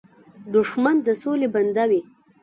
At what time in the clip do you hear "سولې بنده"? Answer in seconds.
1.21-1.83